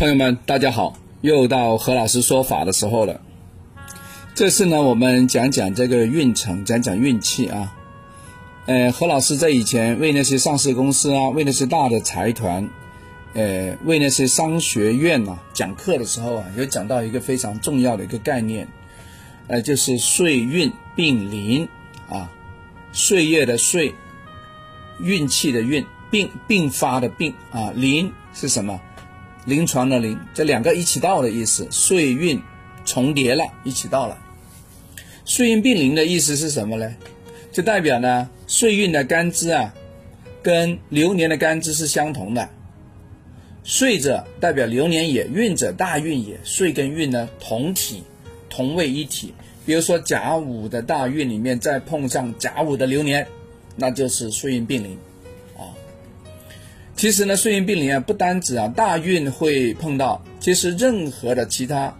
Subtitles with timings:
[0.00, 3.20] 朋友们，大家好，又到何老师说法的时候了。
[4.34, 7.76] 这次呢，我们讲讲这个运程，讲讲运气啊。
[8.64, 12.66] 呃，何老师在以前为那些上市公司啊，为那些大的财团，
[13.34, 18.66] 呃，为那些商学院啊讲课的时候啊，有讲到一个非常重要的一个概念，
[19.48, 21.68] 呃，就是岁运并临
[22.08, 22.32] 啊，
[22.90, 23.94] 岁月的岁，
[24.98, 28.80] 运气的运，并并发的并啊，临是什么？
[29.46, 32.40] 临床的临，这两个一起到的意思，岁运
[32.84, 34.18] 重叠了，一起到了。
[35.24, 36.94] 岁运并临的意思是什么呢？
[37.52, 39.74] 就代表呢，岁运的干支啊，
[40.42, 42.48] 跟流年的干支是相同的。
[43.62, 48.02] 岁者代表流年也，运者大运也，岁跟运呢同体，
[48.48, 49.34] 同为一体。
[49.66, 53.26] 比如说甲午的大运里面再碰上甲午的流年，
[53.76, 54.96] 那就是岁运并临。
[57.00, 61.96] 其实呢，岁运病临啊，不单指啊大运会碰到，其实任何的其他，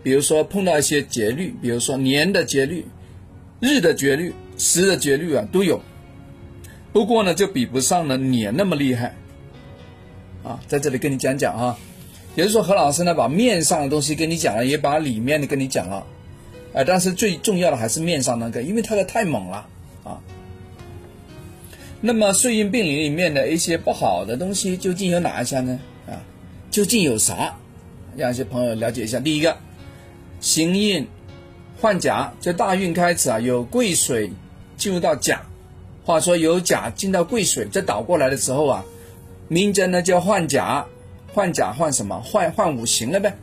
[0.00, 2.86] 比如说碰到一些节律，比如说年的节律、
[3.58, 5.82] 日的节律、时的节律啊，都有。
[6.92, 9.16] 不过呢，就比不上呢年那么厉害。
[10.44, 11.76] 啊，在这里跟你讲讲啊，
[12.36, 16.06] 也就是说何老师呢把面上的东西跟你讲了，也把里面的跟你讲了，
[16.72, 19.66] 啊，但是最重要的还是面上那个，因为它的太猛了
[20.04, 20.20] 啊。
[22.06, 25.80] 那么岁运并临里面的一些不好的东西究竟有哪一些呢？
[26.06, 26.20] 啊，
[26.70, 27.56] 究竟有啥？
[28.14, 29.18] 让一些朋友了解一下。
[29.18, 29.56] 第一个，
[30.38, 31.08] 行运
[31.80, 34.30] 换甲，这大运开始啊，有癸水
[34.76, 35.46] 进入到甲，
[36.04, 38.84] 话说有甲进到癸水，这倒过来的时候啊，
[39.48, 40.84] 名针呢叫换甲，
[41.32, 42.20] 换甲换什么？
[42.20, 43.34] 换换五行了呗，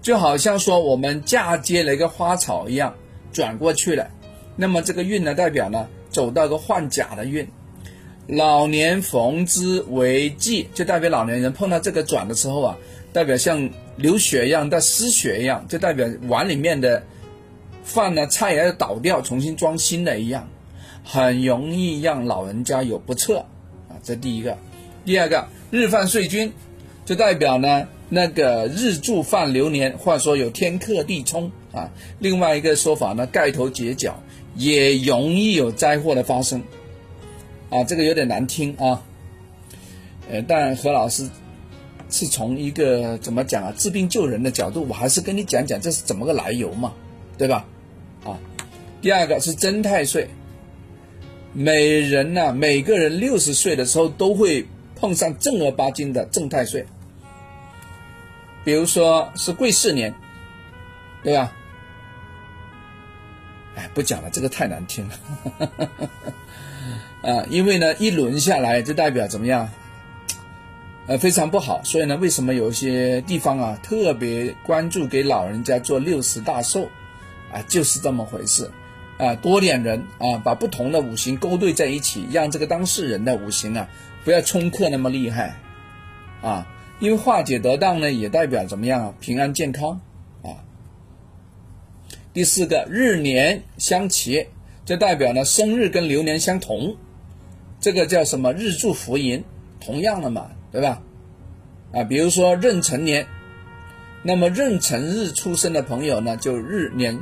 [0.00, 2.94] 就好像说我们嫁接了一个花草一样，
[3.32, 4.08] 转过去了。
[4.54, 7.48] 那么这个运呢，代表呢走到个换甲的运。
[8.28, 12.76] 老年逢之为忌，就代表老年人碰到这个转的时候啊，
[13.10, 17.02] 代表像流血一样，在失血一样，就代表碗里面的
[17.84, 20.46] 饭呢菜也要倒掉，重新装新的一样，
[21.02, 23.38] 很容易让老人家有不测
[23.88, 23.96] 啊。
[24.02, 24.58] 这第一个，
[25.06, 26.52] 第二个日犯岁君，
[27.06, 31.90] 就代表呢那个日柱犯流年，或者说有天克地冲啊。
[32.18, 34.22] 另外一个说法呢，盖头结角，
[34.54, 36.62] 也容易有灾祸的发生。
[37.70, 39.02] 啊，这个有点难听啊，
[40.30, 41.28] 呃，但何老师
[42.08, 46.94] 是从一个怎么讲啊，治病救人的角度，我还是跟你讲讲这是怎么个来由嘛，
[47.36, 47.66] 对吧？
[48.24, 48.38] 啊，
[49.02, 50.28] 第二个是真太岁，
[51.52, 56.86] 每人呢，每个人六十岁的时候都会碰上正儿八经的正太岁，
[58.64, 60.14] 比如说是癸巳年，
[61.22, 61.52] 对吧？
[63.78, 65.70] 哎，不讲了，这个太难听了。
[67.22, 69.68] 啊，因为呢，一轮下来就代表怎么样？
[71.06, 71.80] 呃，非常不好。
[71.84, 76.88] 所以呢，为什么有些地方啊特别关注给老人家做六十大寿？
[77.52, 78.68] 啊，就是这么回事。
[79.16, 83.88] 啊，多点人啊，把不同的五行勾兑在一起，让这个当事人的五行啊
[84.24, 85.56] 不要冲克那么厉害。
[86.42, 86.66] 啊，
[86.98, 89.14] 因为化解得当呢，也代表怎么样啊？
[89.20, 90.00] 平安健康。
[92.38, 94.46] 第四个日年相齐，
[94.84, 96.96] 这代表呢生日跟流年相同。
[97.80, 99.42] 这个叫什么日柱福银，
[99.80, 101.02] 同样的嘛，对吧？
[101.92, 103.26] 啊，比如说壬辰年，
[104.22, 107.18] 那么壬辰日出生的朋友呢，就日年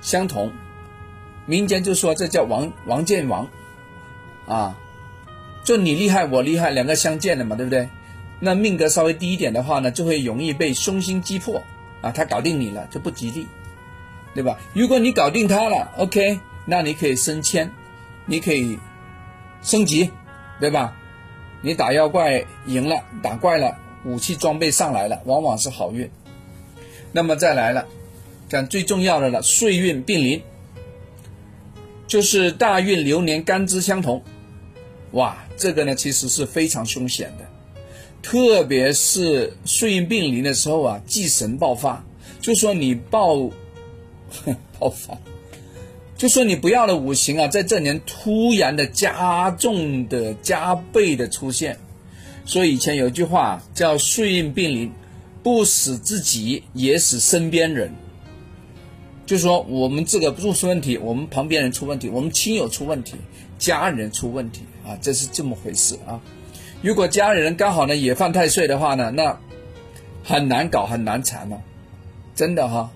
[0.00, 0.50] 相同，
[1.44, 3.50] 民间就说这叫王王见王，
[4.46, 4.80] 啊，
[5.64, 7.90] 就你厉害我厉害，两个相见了嘛，对不对？
[8.40, 11.62] 那命格稍微低一点的话呢，就会容易被凶星击破，
[12.00, 13.46] 啊，他搞定你了就不吉利，
[14.34, 14.58] 对吧？
[14.72, 17.70] 如果你搞定他了，OK，那你可以升迁，
[18.26, 18.78] 你可以。
[19.62, 20.10] 升级，
[20.60, 20.94] 对吧？
[21.62, 23.74] 你打妖怪赢了，打怪了，
[24.04, 26.10] 武器装备上来了，往往是好运。
[27.12, 27.86] 那么再来了，
[28.46, 30.42] 讲最重要的了，岁运并临，
[32.06, 34.22] 就是大运流年干支相同。
[35.12, 37.46] 哇，这个呢其实是非常凶险的，
[38.20, 42.04] 特别是岁运并临的时候啊，忌神爆发，
[42.42, 43.50] 就说你爆
[44.78, 45.18] 爆发。
[46.16, 51.76] 就说你不要的五行啊，在这年突然的加重的加倍的出现，
[52.46, 54.92] 所以以前有句话叫“岁运病临，
[55.42, 57.92] 不死自己也使身边人”。
[59.26, 63.16] 就说我们这个不出问题，我们旁边人出问题，我们亲友出问题，
[63.58, 66.20] 家人出问题啊，这是这么回事啊。
[66.80, 69.40] 如果家里人刚好呢也犯太岁的话呢，那
[70.22, 71.60] 很难搞，很难缠了，
[72.36, 72.90] 真的哈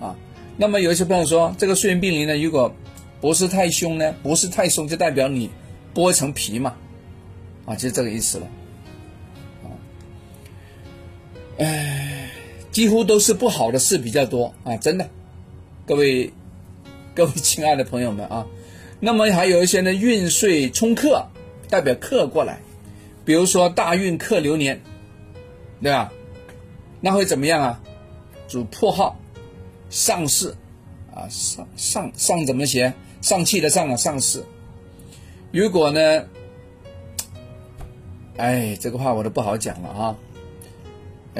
[0.00, 0.16] 啊。
[0.56, 2.72] 那么有一些朋友说，这个岁运病临呢，如果
[3.20, 5.50] 不是太凶呢，不是太凶，就代表你
[5.94, 6.74] 剥一层皮嘛，
[7.66, 8.46] 啊，就这个意思了，
[9.64, 9.66] 啊。
[11.58, 12.30] 唉，
[12.70, 15.08] 几乎都是不好的事比较多啊，真的，
[15.86, 16.32] 各位
[17.14, 18.46] 各位亲爱的朋友们啊，
[19.00, 21.26] 那么还有一些呢运岁冲克，
[21.68, 22.60] 代表克过来，
[23.24, 24.80] 比如说大运克流年，
[25.82, 26.12] 对吧？
[27.00, 27.80] 那会怎么样啊？
[28.46, 29.18] 主破耗，
[29.94, 30.52] 上市，
[31.14, 32.92] 啊上上上怎么写？
[33.22, 34.44] 上气的上啊上市。
[35.52, 36.24] 如果呢？
[38.36, 40.16] 哎，这个话我都不好讲了啊！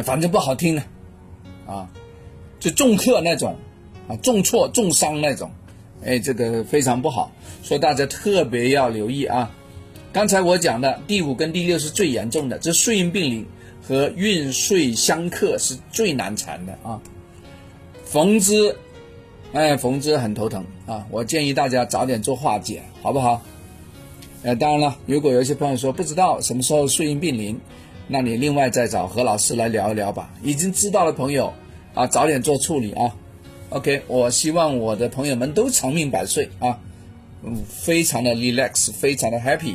[0.05, 0.85] 反正不好听呢，
[1.67, 1.91] 啊，
[2.61, 3.57] 就重克那种，
[4.07, 5.51] 啊，重挫重伤那种，
[6.05, 9.51] 哎，这个非常不好，所以大家特别要留意啊！
[10.13, 13.45] 刚才我讲的第五跟第六是最严重的，这岁运病理
[13.83, 17.03] 和运岁相克是最难缠的啊！
[18.05, 18.77] 逢之，
[19.53, 21.05] 哎，逢之很头疼啊！
[21.11, 23.43] 我建议大家早点做化解，好不好？
[24.43, 27.59] 呃，当然了，如果有一些朋友说不知道什么时候顺应病临，
[28.07, 30.31] 那你另外再找何老师来聊一聊吧。
[30.43, 31.53] 已经知道的朋友
[31.95, 33.15] 啊，早点做处理啊。
[33.71, 36.79] OK，我希望我的朋友们都长命百岁啊，
[37.43, 39.75] 嗯，非常的 relax，非常的 happy。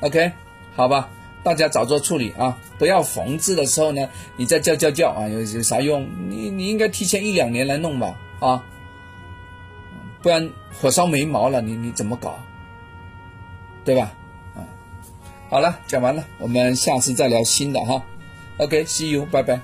[0.00, 0.30] OK，
[0.76, 1.08] 好吧，
[1.42, 6.06] 大家早做处理啊，不要缝制的时候呢，你再叫叫叫啊，有有啥用？
[6.28, 8.64] 你你应该提前一两年来弄吧啊，
[10.22, 10.50] 不然
[10.80, 12.38] 火烧眉毛了，你你怎么搞？
[13.84, 14.12] 对吧？
[14.54, 14.60] 啊，
[15.48, 18.02] 好了，讲完了，我们下次再聊新的哈。
[18.58, 19.58] OK，see you，拜拜。